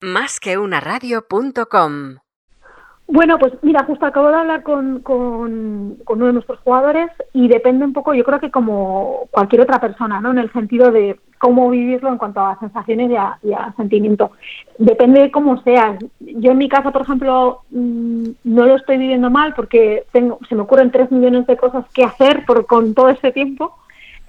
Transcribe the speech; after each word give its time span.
Más 0.00 0.40
que. 0.40 0.56
Bueno, 3.10 3.38
pues 3.38 3.54
mira, 3.62 3.84
justo 3.84 4.04
acabo 4.04 4.28
de 4.28 4.34
hablar 4.34 4.62
con, 4.62 5.02
uno 5.06 6.26
de 6.26 6.32
nuestros 6.34 6.58
jugadores 6.60 7.10
y 7.32 7.48
depende 7.48 7.86
un 7.86 7.94
poco, 7.94 8.12
yo 8.12 8.22
creo 8.22 8.38
que 8.38 8.50
como 8.50 9.28
cualquier 9.30 9.62
otra 9.62 9.80
persona, 9.80 10.20
¿no? 10.20 10.30
En 10.30 10.38
el 10.38 10.52
sentido 10.52 10.92
de 10.92 11.18
cómo 11.38 11.70
vivirlo 11.70 12.10
en 12.10 12.18
cuanto 12.18 12.40
a 12.40 12.58
sensaciones 12.60 13.10
y 13.10 13.52
a, 13.54 13.72
sentimiento. 13.78 14.32
Depende 14.76 15.22
de 15.22 15.30
cómo 15.30 15.62
seas. 15.62 15.98
Yo 16.20 16.52
en 16.52 16.58
mi 16.58 16.68
casa, 16.68 16.90
por 16.90 17.00
ejemplo, 17.00 17.62
mm, 17.70 18.28
no 18.44 18.66
lo 18.66 18.76
estoy 18.76 18.98
viviendo 18.98 19.30
mal 19.30 19.54
porque 19.54 20.04
tengo, 20.12 20.38
se 20.46 20.54
me 20.54 20.62
ocurren 20.62 20.90
tres 20.90 21.10
millones 21.10 21.46
de 21.46 21.56
cosas 21.56 21.86
que 21.94 22.04
hacer 22.04 22.44
por, 22.44 22.66
con 22.66 22.92
todo 22.92 23.08
ese 23.08 23.32
tiempo. 23.32 23.74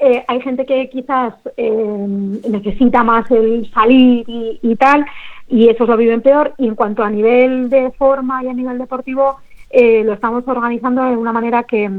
Eh, 0.01 0.23
hay 0.25 0.39
gente 0.39 0.65
que 0.65 0.89
quizás 0.89 1.33
eh, 1.57 2.39
necesita 2.49 3.03
más 3.03 3.29
el 3.29 3.69
salir 3.73 4.23
y 4.27 4.75
tal 4.77 5.05
y 5.49 5.67
eso 5.67 5.85
lo 5.85 5.97
viven 5.97 6.21
peor. 6.21 6.53
Y 6.57 6.67
en 6.67 6.75
cuanto 6.75 7.03
a 7.03 7.09
nivel 7.09 7.69
de 7.69 7.91
forma 7.91 8.43
y 8.43 8.47
a 8.47 8.53
nivel 8.53 8.77
deportivo, 8.77 9.37
eh, 9.71 10.03
lo 10.03 10.13
estamos 10.13 10.47
organizando 10.47 11.03
de 11.03 11.17
una 11.17 11.33
manera 11.33 11.63
que, 11.63 11.89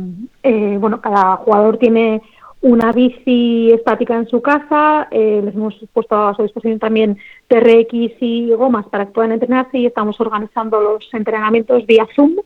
eh, 0.43 0.77
bueno, 0.81 1.01
cada 1.01 1.37
jugador 1.37 1.79
tiene 1.79 2.23
una 2.63 2.93
bici 2.93 3.71
estática 3.73 4.17
en 4.17 4.29
su 4.29 4.43
casa, 4.43 5.09
eh, 5.11 5.41
les 5.43 5.55
hemos 5.55 5.75
puesto 5.93 6.15
a 6.15 6.35
su 6.35 6.43
disposición 6.43 6.79
también 6.79 7.17
TRX 7.49 8.17
y 8.21 8.51
gomas 8.51 8.87
para 8.87 9.07
que 9.07 9.13
puedan 9.13 9.33
entrenarse 9.33 9.79
y 9.79 9.87
estamos 9.87 10.21
organizando 10.21 10.81
los 10.81 11.09
entrenamientos 11.15 11.87
vía 11.87 12.07
Zoom, 12.15 12.37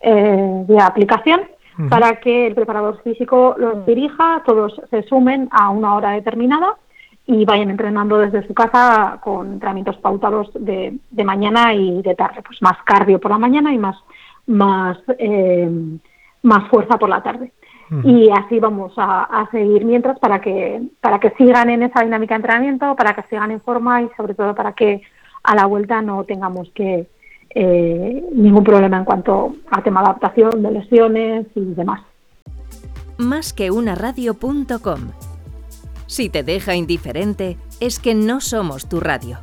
vía 0.00 0.86
aplicación, 0.86 1.42
para 1.90 2.18
que 2.18 2.46
el 2.46 2.54
preparador 2.54 3.02
físico 3.02 3.56
los 3.58 3.84
dirija, 3.84 4.42
todos 4.46 4.80
se 4.90 5.02
sumen 5.02 5.48
a 5.50 5.68
una 5.68 5.94
hora 5.96 6.12
determinada 6.12 6.76
y 7.28 7.44
vayan 7.44 7.68
entrenando 7.68 8.16
desde 8.16 8.46
su 8.46 8.54
casa 8.54 9.20
con 9.22 9.52
entrenamientos 9.52 9.98
pautados 9.98 10.50
de, 10.54 10.98
de 11.10 11.24
mañana 11.24 11.74
y 11.74 12.00
de 12.00 12.14
tarde, 12.14 12.40
pues 12.44 12.60
más 12.62 12.78
cardio 12.84 13.20
por 13.20 13.30
la 13.30 13.38
mañana 13.38 13.72
y 13.72 13.78
más 13.78 13.96
más 14.46 14.96
eh, 15.18 15.70
más 16.42 16.68
fuerza 16.70 16.98
por 16.98 17.10
la 17.10 17.22
tarde. 17.22 17.52
Y 18.04 18.28
así 18.30 18.58
vamos 18.60 18.92
a, 18.98 19.48
seguir 19.50 19.84
mientras 19.84 20.18
para 20.18 20.40
que 20.40 20.82
para 21.00 21.18
que 21.20 21.30
sigan 21.38 21.70
en 21.70 21.82
esa 21.82 22.02
dinámica 22.02 22.34
de 22.34 22.40
entrenamiento, 22.40 22.96
para 22.96 23.14
que 23.14 23.22
sigan 23.28 23.50
en 23.50 23.60
forma 23.60 24.02
y 24.02 24.10
sobre 24.16 24.34
todo 24.34 24.54
para 24.54 24.72
que 24.72 25.02
a 25.42 25.54
la 25.54 25.66
vuelta 25.66 26.00
no 26.02 26.24
tengamos 26.24 26.70
que 26.74 27.06
eh, 27.54 28.24
ningún 28.34 28.64
problema 28.64 28.98
en 28.98 29.04
cuanto 29.04 29.54
a 29.70 29.82
tema 29.82 30.00
de 30.00 30.06
adaptación, 30.06 30.62
de 30.62 30.70
lesiones 30.70 31.46
y 31.54 31.60
demás. 31.74 32.02
Más 33.18 33.52
que 33.52 33.70
una 33.70 33.94
radio.com 33.94 35.27
si 36.08 36.28
te 36.28 36.42
deja 36.42 36.74
indiferente, 36.74 37.58
es 37.78 38.00
que 38.00 38.16
no 38.16 38.40
somos 38.40 38.88
tu 38.88 38.98
radio. 38.98 39.38